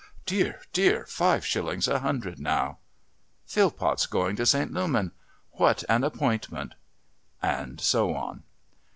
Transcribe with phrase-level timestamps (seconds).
[0.25, 2.79] Dear, dear, five shillings a hundred now.
[3.45, 4.73] Phillpott's going to St.
[4.73, 5.11] Lummen!
[5.51, 6.73] What an appointment!..."
[7.39, 8.41] and so on.